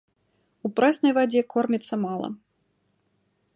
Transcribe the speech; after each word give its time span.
У 0.69 0.71
прэснай 0.79 1.13
вадзе 1.17 1.41
корміцца 1.55 1.95
мала. 2.05 2.29